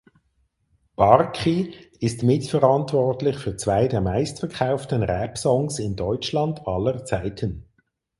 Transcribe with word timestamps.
Barkey 0.95 1.75
ist 1.99 2.23
mitverantwortlich 2.23 3.37
für 3.37 3.55
zwei 3.55 3.87
der 3.87 4.01
meistverkauften 4.01 5.03
Rapsongs 5.03 5.77
in 5.77 5.95
Deutschland 5.95 6.65
aller 6.67 7.05
Zeiten. 7.05 7.67